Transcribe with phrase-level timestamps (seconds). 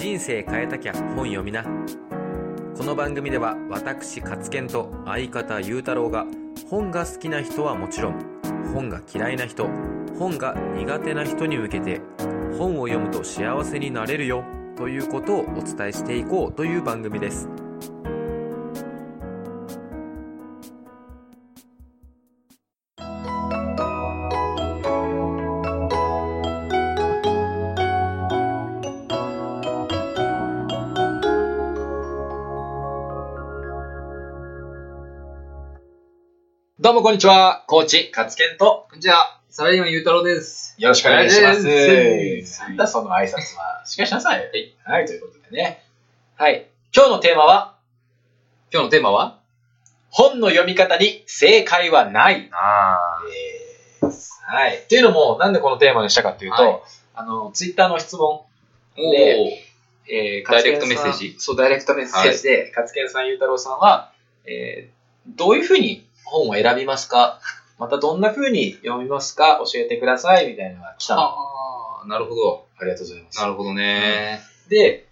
[0.00, 1.62] 人生変えたきゃ本読みな。
[2.74, 6.24] この番組では私勝健と相方ゆうたろうが
[6.70, 8.18] 本が好きな人はもちろん
[8.72, 9.68] 本が嫌いな人
[10.18, 12.00] 本が苦手な人に向けて
[12.56, 14.42] 本を読むと幸せになれるよ
[14.74, 17.59] ということをお伝えしていこうという番組です。
[36.90, 40.74] どうもこんにちは、コーチ、カツケンと、こんにちは、サラリーマンゆうたろうです。
[40.76, 41.62] よろしくお願いします。
[42.62, 43.84] なんだその挨拶は。
[43.86, 44.40] しっかりしなさい。
[44.40, 44.74] はい。
[44.84, 45.84] はい、ということでね。
[46.34, 46.66] はい。
[46.92, 47.76] 今日のテーマは、
[48.72, 49.38] 今日のテーマは？
[50.10, 52.50] 本の読み方に正解はない。
[52.52, 52.98] あ
[54.02, 54.40] です。
[54.42, 54.78] はい。
[54.78, 56.80] っていうのも、なんでこのテーマにしたかっていうと、はい
[57.14, 58.40] あの、ツイッターの質問、
[58.98, 59.62] おで
[60.08, 64.10] えーダイレクトメッセージそう、ダイレクトメッセージで、カツケンさん、ゆうたろうさんは、
[64.44, 65.00] えー
[65.36, 67.40] どういうふうに本を選びますか？
[67.78, 69.60] またどんなふうに読みますか？
[69.64, 71.22] 教えてください、みたいなのが来たの。
[71.22, 72.66] あー、なるほど。
[72.78, 73.40] ありがとうございます。
[73.40, 74.40] なるほどね。
[74.68, 75.06] で、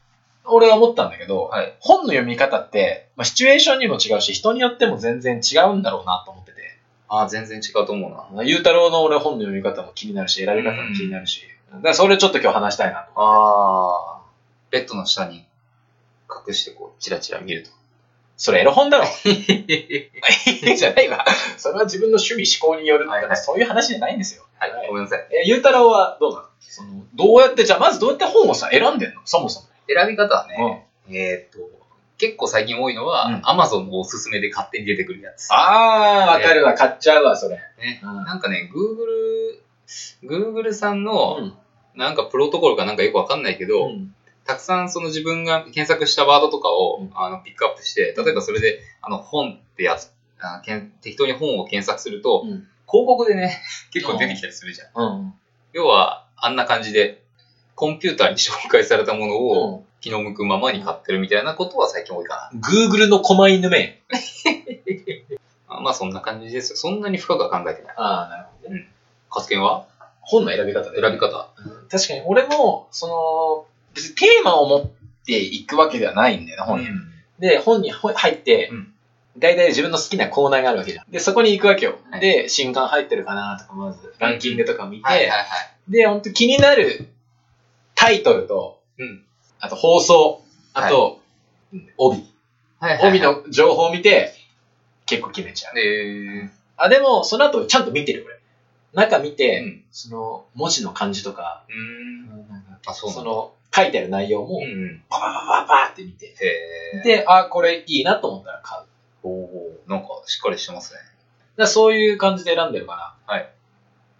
[0.44, 1.74] 俺は思ったんだけど、はい。
[1.80, 6.58] 本の読み方って、まあ、シチュエーションにも違うし、人によっても全然違うんだろうなと思ってて。
[7.08, 8.28] あー、全然違うと思うな。
[8.32, 11.42] まあゆうたろうの俺本の読み方も気になるし、選び方も気になるし。
[11.72, 13.10] だからそれちょっと今日話したいなと。
[13.16, 15.44] あー、ベッドの下に
[16.46, 17.70] 隠してこう、チラチラ見ると。
[18.38, 21.24] それエロ本だろ じゃないわ。
[21.56, 24.44] それは自分の趣味思考によるはいはいそういう話じゃないんですよ。
[24.58, 25.26] はい、ごめんなさい。
[25.32, 26.44] え、ゆうたろうはどうなの？
[26.60, 29.20] そのどうやって、じゃあまずどうやって本をさ、選んでんの？
[29.24, 29.66] そもそも。
[29.88, 31.14] 選び方はうね、ん。
[31.16, 31.68] えーっと、
[32.18, 35.48] 結構最近多いのは、うんアマゾンのおすすめで勝手に出てくるやつ。
[35.50, 36.74] あー、わかるわ。
[36.74, 37.56] 買っちゃうわ、それ。
[37.56, 38.00] ね。
[38.04, 39.58] うんなんかね、Google、
[40.24, 41.54] Google さんの、うん
[41.94, 44.14] なんかプロトコルかなんかよくわかんないけど、うん
[44.48, 53.60] たくさんその自分が検索したワードとかを、うんあのピックアップして、例えばそれであの本ってやつ、あけん適当に本を検索すると、うん広告でね、
[53.92, 54.88] 結構出てきたりするじゃん。
[54.94, 55.34] うん。
[55.74, 57.22] 要は、あんな感じで、
[57.74, 64.00] コンピューターに紹介されたものをうん気の向くままに買ってるみたいなことは最近多いか Google の狛犬め。
[65.68, 65.80] な。
[65.80, 66.76] まあそんな感じですよ。
[66.76, 67.94] そんなに深くは考えてない。
[67.98, 68.88] あー、なるほどね。
[69.28, 69.86] 活見は？
[70.20, 71.00] 本の選び方で。
[71.00, 71.50] 選び方。
[71.90, 73.66] 確かに、俺も、その、
[73.98, 76.86] 別にテーマを持っていくわけではないんだよな、本に。
[77.38, 78.92] で、本にほ入ってうん、
[79.36, 81.10] 大体自分の好きなコーナーがあるわけじゃん。
[81.10, 81.98] で、そこに行くわけよ。
[82.10, 85.44] はいで、新刊入ってるかなとか、まず、ランキングとか見て、はいはいはい。
[85.88, 87.08] で、本当気になる
[87.94, 89.24] タイトルと、うん
[89.60, 91.20] あと放送、あと、
[91.96, 92.18] 帯。
[92.78, 93.20] はいはいはい帯。
[93.20, 94.34] の情報を見て、
[95.06, 95.78] 結構決めちゃう。
[95.78, 98.37] えあ、でも、その後ちゃんと見てる、俺。
[98.98, 99.84] 中見ー、て、うん。
[99.90, 101.64] その、文字の感じとか、
[102.92, 105.02] その、書いてある内容もう、ん。
[105.08, 106.34] パパパパパって見て。
[107.04, 108.82] で、あ、これいいなと思ったら買う。
[109.24, 111.00] おおなんかしっかりしてますね。
[111.56, 113.34] だそういう感じで選んでるかな。
[113.34, 113.48] はい。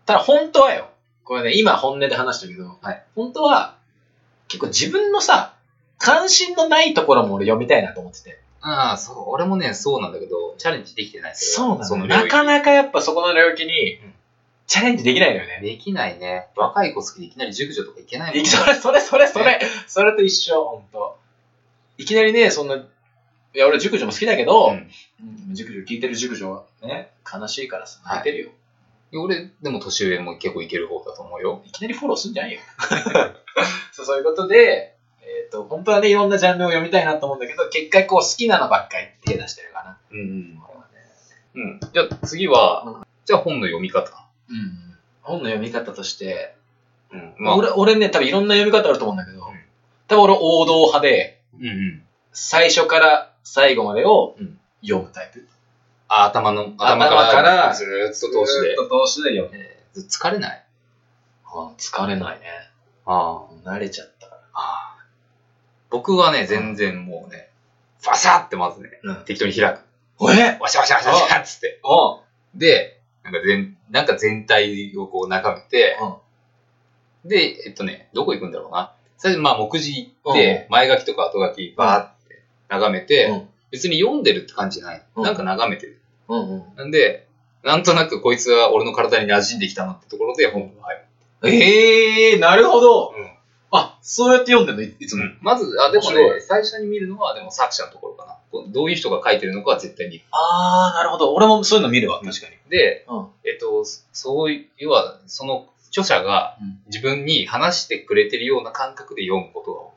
[0.06, 0.88] ただ本当はよ、
[1.24, 3.76] これね、今本音で話したけど、はい本当は、
[4.48, 5.54] 結構自分のさ、
[5.98, 8.40] 関心のないところも俺読みたいなと思ってて。
[8.60, 11.84] ああ、そう、俺もね、そうなんだけど、チャレンジできてないですそうなのよ。
[11.84, 14.07] その領域なかなかやっぱそこの領域にうん、
[14.68, 15.60] チャレンジできないのよね。
[15.62, 16.48] できないね。
[16.54, 18.48] 若い子好きでいきなり熟女とかいけないもんね。
[18.48, 21.18] それ、それ、それ、それ、それと一緒、本当
[21.96, 22.84] いきなりね、そんな、い
[23.54, 24.74] や、俺熟女も好きだけど、うん
[25.20, 28.50] うん熟女聞いてる熟女はね、悲しいからさ、はい泣いてるよ。
[29.14, 31.62] 俺、でも年上も結構いける方だと思うよ。
[31.64, 32.60] いきなりフォローすんじゃんよ。
[33.90, 39.98] そうそういうことで、えっ、と、本当はね、いろんなジャンルを読みたいなと思うんだけど、結果こう好きなのばっかり手出してるかな。
[40.10, 40.62] うん。
[41.54, 41.80] うん。
[41.80, 44.27] じゃあ次は、うじゃあ本の読み方。
[44.50, 44.94] うん。
[45.22, 46.54] 本の読み方として、
[47.12, 47.34] うん。
[47.38, 49.42] まあ、俺、俺ね、多分いろんな読み方あると思うんだけど、ん
[50.09, 52.03] 多分俺王道派で、うんうん。
[52.32, 55.47] 最初から最後までをうん読むタイプ。
[56.08, 58.76] あ、頭の、頭頭から、ずーっと通しで。
[58.76, 59.56] ずっと通しで読む。
[59.56, 60.64] えー疲れない？
[61.46, 62.46] あ疲れないね。
[63.05, 64.40] あ慣れちゃったから。
[64.55, 64.96] あ。
[65.90, 67.49] 僕はね、全然もうね、
[68.00, 69.25] ファサってまずね、うん。
[69.25, 69.81] 適当に開く。
[70.31, 70.58] え？
[70.61, 71.81] わしゃわしゃわしゃわしゃっつって。
[71.82, 72.20] お
[72.55, 72.97] で、
[73.30, 75.96] なんか全、なんか全体をこう眺めて、
[77.25, 78.94] で、えっとね、どこ行くんだろうな。
[79.16, 85.02] 最初、まあ、目次行って、前書きとか後書きバーって眺めて、うん別に読んでるって感じじゃない。
[85.14, 86.00] うんなんか眺めてる。
[86.28, 86.62] うんうん。
[86.76, 87.26] なんで、
[87.62, 90.96] なんとなくこいつは俺の体に馴染んできたなってところで本が入
[91.42, 91.50] る。
[91.50, 93.12] ええー、なるほど。
[93.14, 93.38] うん
[93.70, 94.82] あ、そうやって読んでんの？
[94.82, 95.25] いいつも。
[95.41, 98.38] まず、あ、でも面白ね、最初に見るのは、でも作者のところかな。
[98.50, 100.25] こうどういう人が書いてるのかは絶対見る。
[100.31, 101.35] あー、なるほど。
[101.35, 102.56] 俺もそういうの見るわ、確かに。
[102.70, 103.26] で、うん。
[103.44, 109.93] えっと、そういう、要は、その著者がうん自分に話してくれてるような感覚で読むことが多い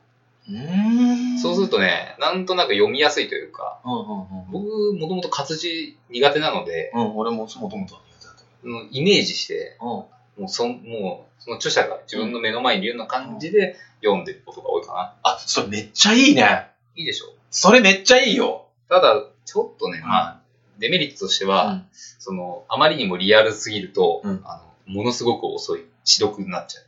[0.48, 1.38] うーん。
[1.38, 4.50] そうするとね、なんとなく読みやすいというか、うんうんうん。
[4.50, 9.86] 僕、もともと活字苦手なので、うん、俺ももともとは苦手だったけうんイメージして、ど。
[9.86, 10.08] も
[10.38, 15.14] うそん、もう、その著者が自分の目の前にいるような感じで読んでることが多いかな。
[15.24, 16.68] あ、それめっちゃいいね。
[16.94, 18.66] いいでしょそれめっちゃいいよ。
[18.88, 20.40] ただ、ちょっとね、うんまあ、
[20.78, 26.84] デメリットとしては、うんその、あまりにもリアルすぎると、うんあの、ものすごく遅い、遅読になっちゃう。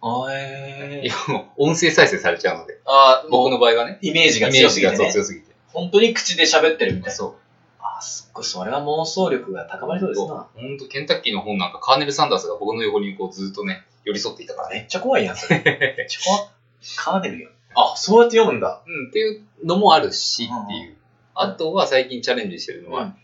[0.00, 5.12] あえいや、もう音声再生されちゃうので、あー、僕もの場合はね、う、イメージがイメージが強すぎて、ね。
[5.12, 5.46] 強すぎて。
[5.72, 7.10] 本当に口で喋ってるみたいな。
[7.10, 7.34] そう。
[7.80, 10.48] あ、すっごい、それは妄想力が高まりそうですな。
[10.54, 14.74] ほんと、ケンタッキーの本なんか、カーネル・サンダースが僕の横にこうずっとね、寄り添っていたからね。
[14.76, 15.62] めっちゃ怖いやん、それ。
[15.96, 16.48] めっちゃ怖い。
[16.96, 17.50] カーネルよ。
[17.74, 18.82] あ、そうやって読むんだ。
[18.86, 20.96] うん、っていうのもあるし、うんっていう。
[21.34, 23.16] あとは最近チャレンジしてるのは、うん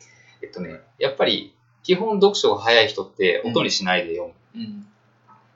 [0.42, 4.86] えっとね、やっぱり、基本読書が早い人って音にしないで読むうん。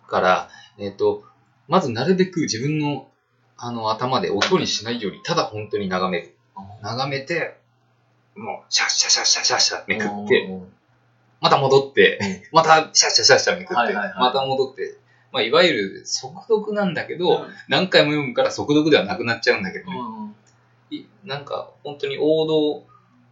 [0.07, 0.49] から、
[0.79, 1.25] えっと、
[1.69, 3.09] まずなるべく自分の、
[3.59, 6.35] あの、頭で音にしないように、ただ本当に眺める。
[6.83, 7.59] 眺めて、
[8.39, 10.69] もう、シャッシャッシャッシャッシャッシャッめくって、うん
[11.41, 12.19] また戻って、
[12.51, 14.97] またシャッシャッシャッシャッめくって、また戻って、
[15.31, 19.95] まあ、いわゆる速読なんだけど、うん何回も読むから速読ではなくなっちゃうんだけどね、
[21.25, 22.87] なんか、本当に王道、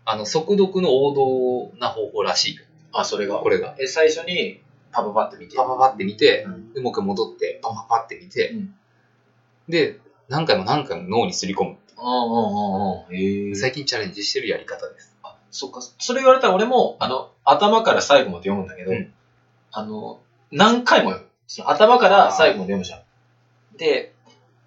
[0.05, 2.59] あの、速読の王道な方法らしい。
[2.93, 3.39] あ、それが。
[3.39, 3.75] これが。
[3.81, 4.61] え、最初に、
[4.93, 5.57] パパパって見て。
[5.57, 8.75] パパパって見て、うんで、もう一回戻って、パパパって見て、うん
[9.69, 9.99] で、
[10.29, 11.77] 何回も何回も脳にすり込む。
[11.99, 13.17] うんうんうんうん。
[13.17, 13.55] へえ。
[13.55, 15.17] 最近チャレンジしてるやり方です。
[15.23, 15.81] あ、そっか。
[15.99, 19.13] それ言われたら俺も、あの、頭から最後まで読むんだけど、うん
[19.73, 20.21] あの、
[20.51, 21.31] 何回も読む。
[21.47, 23.03] その頭から最後まで読むじゃん。
[23.77, 24.15] で、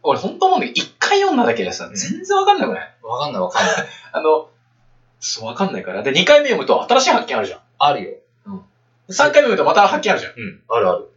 [0.04, 2.96] 俺本当思うんだけど、一回読んだだけでさ、うん全然わかんなくない？
[3.04, 3.76] わかんないわかんない。
[4.14, 4.50] あの、
[5.20, 6.04] そう、わかんないから。
[6.04, 7.60] で、二回目読むと新しい発見あるじゃん。
[7.80, 8.12] あるよ。
[9.12, 10.34] 三回目読むとまた発見あるじゃん。
[10.34, 10.62] うん。
[10.70, 11.12] あるある。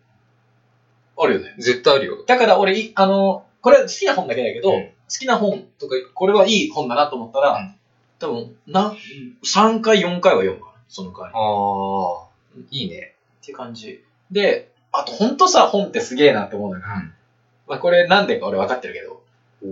[1.19, 1.55] あるよね。
[1.59, 2.25] 絶対あるよ。
[2.27, 7.75] だから俺、いあの、これ好きな本だけだけど、うん好きな本とか、これはいい本だなと思ったら、うん
[8.19, 8.95] 多分、な、
[9.45, 11.29] 3回、4回は読むから、その回。
[11.29, 12.29] っああ、
[12.71, 13.15] いいね。
[13.45, 14.05] ていう感じ。
[14.31, 17.13] で、あと本当さ、本ってすげえなって思うのが、うん
[17.67, 19.23] まあこれなんでか俺分かってるけど、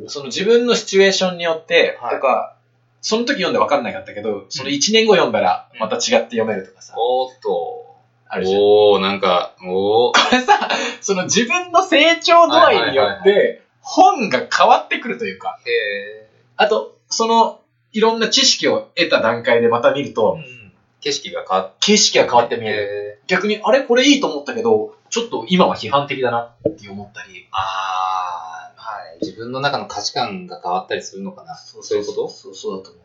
[0.08, 2.56] その自分のシチュエーションによって、はいとか、
[3.02, 7.86] その時読んで分かんなかったけど、その1年後読んだらまた違って読めるとかさ、おーっと。
[8.28, 8.60] あるじゃん。
[8.60, 10.12] おー、なんか、おー。
[10.12, 10.70] これさ、
[11.00, 17.60] その自分の成長度合いによはいはいって、本が変わってくるというか、へあと、その、
[17.92, 20.12] いろんな知識を得た段階でまた見るー。
[20.14, 20.60] と、うん
[21.02, 22.76] 景色が変わっ景色が変わって見える。
[22.76, 23.22] る。
[23.26, 27.48] 逆に、あれこれいいと思ったけど、ちょっと今は批判的だなって思ったり。
[27.52, 29.18] あー、はい。
[29.22, 31.56] 自分の中の価値観が変わったりするのかな。
[31.56, 32.28] そういうこと？
[32.28, 33.02] そう、そうだと思う。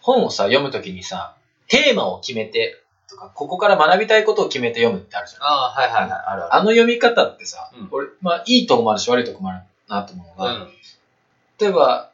[0.00, 1.36] 本をさ、読むときにさ、
[1.68, 5.42] テーマを決めて、とか、ここから学びたいことを決めて読むってあるじゃん。
[5.44, 6.10] あー、はいはいはい。
[6.10, 6.54] あるある。
[6.56, 9.62] あの読み方ってさ、うん俺、まあ、いいとこもあるし、悪いとこもある
[9.92, 10.68] なと思うのが、うん。
[11.60, 12.10] 例えば、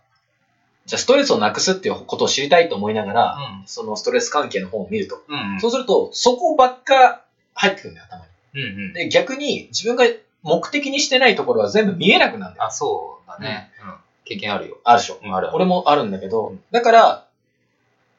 [0.86, 5.22] じゃあストレスをなくすっていうことを知りたいと思いながら、そのストレス関係の本を見ると。
[5.28, 5.52] うん。
[5.54, 5.60] うん。
[5.60, 7.22] そうすると、そこばっか
[7.54, 8.62] 入ってくるんだよ、頭に。
[8.62, 8.92] うんうん。
[8.94, 10.04] で、逆に自分が
[10.42, 12.66] 目的にしてないところは全部見えなくなるんだよ。
[12.68, 13.70] あ、そうだね。
[13.82, 13.94] うん。
[14.24, 14.78] 経験あるよ。
[14.84, 15.18] あるでしょ。
[15.22, 15.50] うん、ある。
[15.52, 17.26] 俺もあるんだけど、だから、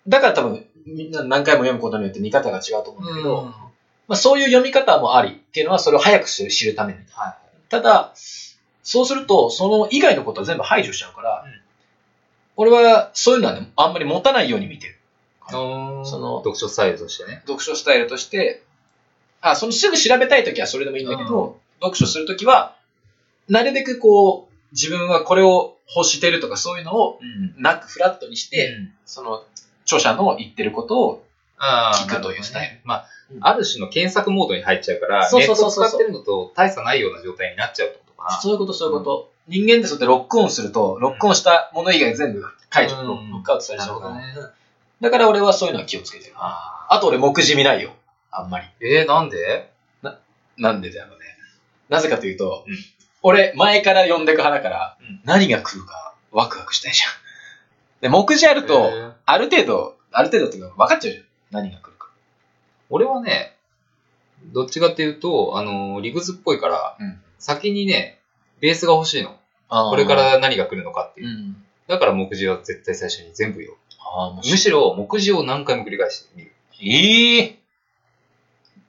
[0.08, 3.50] だから多分、みんな何回も読むことによって見方が違うと思うんだけど、うん。
[3.50, 3.54] ま
[4.10, 7.00] あそういう読み方もありっていうのはそれを早く知るために。
[7.12, 7.38] は
[7.70, 8.14] ただ、
[8.90, 11.52] そうすると、その以外のことは全部排除しちゃうから、うん
[12.62, 14.94] 俺はそういうのはね、あんまり持たないように見てる。
[15.48, 15.52] い。
[15.52, 17.42] そその読書スタイルとしてね。
[17.48, 18.64] 読書スタイルとして、
[19.40, 22.76] あ、そのすぐ調べたいときはそれでもいいんだけど、読書するときは、
[23.48, 27.64] なるべくこう、自分はこれを欲してるとかそういうのをうん。
[27.64, 29.46] なくフラットにして、その
[29.86, 31.26] 著者の言ってることを、
[31.58, 38.42] あ聞くというスタイルなるほどねまあうん、ある種の検索モードに入っちゃうから、そうネットそうそうそう使ってるのと大差ないような状態になっちゃうっかな。
[38.42, 39.32] そういうことそういうこと。
[39.48, 44.24] 人間ってそうやってロックオンすると、ロックオンしたもの以外全部解除、うんロックアウトされちゃうからね
[45.02, 46.34] だから俺はそういうのは気をつけてる。
[46.36, 47.92] ああと俺目次見ないよ。
[48.32, 48.66] あんまり。
[48.82, 49.72] ーえー、なんで？
[50.58, 51.26] なんでだろうね。
[51.88, 52.76] なぜかというと、うん
[53.22, 57.12] 俺前から読んでく派だから、うん何が来るかワクワクしたいじゃん。
[58.02, 61.26] で、目次あると、えーある程度、ある程度っていうか分かっちゃうじゃん。
[61.52, 62.10] 何が来るか。
[62.90, 63.58] 俺はね、
[64.54, 68.20] どっちかっていうと、あのー理屈っぽいから、うん先にね、
[68.60, 69.36] ベースが欲しいの。
[69.70, 71.32] ここれか、ら何が来るのかっていうう。
[71.32, 71.64] ん。
[71.88, 73.78] だから目次は絶対最初に全部よ。
[74.44, 76.52] むしろ目次を何回も繰り返してみる。
[76.82, 77.60] ええ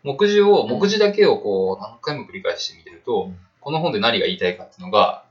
[0.03, 5.23] 目次を、うん目次だけをこう何回も繰り返してみてると、うんこの本で何が言いたいかっていうのが、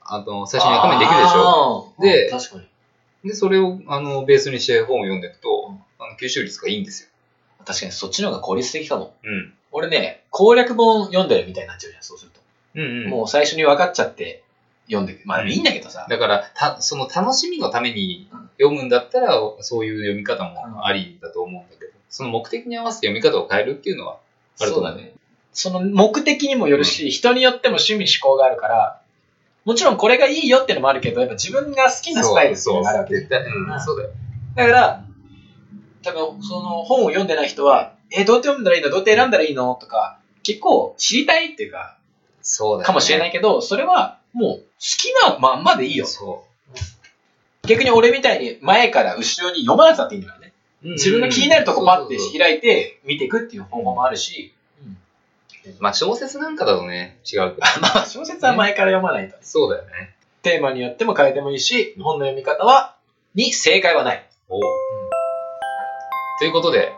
[0.00, 3.28] あの、最初に頭にできるでしょょで確かに。
[3.28, 7.10] で、それを、あの、ベースにして本を読んでいくと、うんあの、吸収率がいいんですよ。
[7.64, 9.14] 確かにそっちの方が効率的かも。
[9.22, 9.54] うん。
[9.70, 12.35] 俺ね、攻略本読んでるみたいになっちゃうじゃん、そうすると。
[12.76, 13.10] うんうん。
[13.10, 14.44] もう最初に分かっちゃって、
[14.88, 16.06] 読んで、まあいいんだけどさ。
[16.08, 18.28] だから、た、その楽しみのために
[18.58, 24.18] 読むんだったら、そういう読み方もありだと思うんだけど、その目的に合わせて読み方を変えるっていうのは
[24.60, 24.92] あると思う。
[24.92, 25.14] そうだね。
[25.52, 29.00] その目的にもよるし、人によっても趣味思考があるから、
[29.64, 33.14] もちろんこれがいいよってのもあるけど、やっぱ自分が好きなスタイルっていうのがあるわけ。
[33.16, 34.10] 絶対、うん、うんそうだよ。
[34.54, 35.04] だから、
[36.04, 38.90] 多分その本を読んでない人は、え、どうやって読んだらいいの？
[38.90, 39.74] どうやって選んだらいいの？
[39.80, 41.98] とか、結構知りたいっていうか、
[42.46, 42.84] そうだよ、ね。
[42.86, 46.06] かもしれないけど、それはもう好きなまんまでいいよ。
[46.06, 46.44] そ
[47.66, 50.52] 逆に俺みたいに前から後ろに読まなくたっていいんだからね。
[50.84, 50.90] う。
[50.90, 54.54] 自分の気になるとこパッて開いて見ていくっていう方法もあるし、
[55.80, 57.66] まあ小説なんかだとね、違うけど。
[57.82, 59.36] まあ小説は前から読まないと。
[59.42, 60.14] そうだよね。
[60.42, 62.94] テーマによっても変えてもいいし、本の読み方は、
[63.34, 64.24] に正解はない。
[64.48, 64.62] おう
[66.38, 66.92] ということで、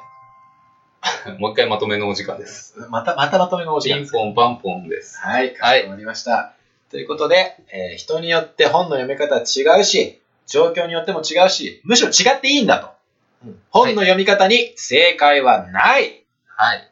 [1.39, 2.75] もう一回まとめのお時間です。
[2.91, 4.13] また、またまとめのお時間です。
[4.13, 5.19] ピンポンパンポンです。
[5.19, 6.55] はい、かしこまりました。
[6.91, 12.89] ということで、えー人によって本の読み方は違うし、状況によっても違うし、むしろ違っていいんだと。
[13.71, 16.25] 本の読み方に正解はない。
[16.47, 16.91] はい。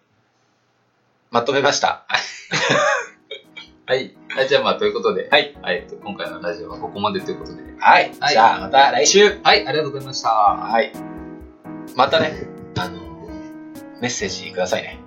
[1.30, 2.04] まとめました。
[3.86, 4.14] はい。
[4.28, 5.56] はい、じゃあまあ、ということで、はい。
[5.62, 7.62] はい、と今回のラジオはここまでということで。
[7.78, 8.12] はい。
[8.20, 9.38] はいじゃあまた来週。
[9.42, 10.28] はい、ありがとうございました。
[10.28, 10.92] はい。
[11.94, 12.55] またね、
[14.00, 14.98] メッセージくださいね。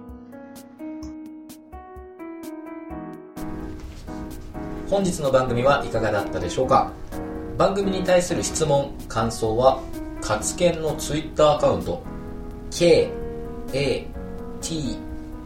[4.89, 6.91] 本日の番組はいかがだったでしょうか？
[7.57, 9.81] 番組に対する質問感想は
[10.21, 12.01] 活研のツイッターアカウント
[12.71, 13.11] k
[13.73, 14.07] a
[14.61, 14.97] t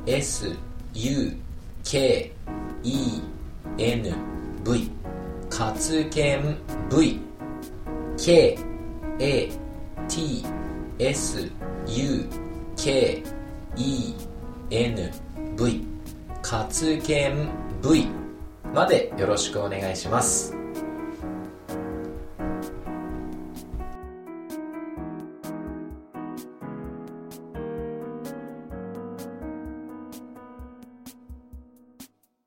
[0.06, 0.56] s
[0.94, 1.38] u
[1.84, 2.32] k
[2.84, 3.22] e
[3.78, 4.16] n
[4.64, 4.92] v
[5.50, 6.06] 活
[12.76, 13.34] KENV
[16.42, 17.50] 活研
[17.82, 18.08] v
[18.74, 20.63] までよろしくお願いします。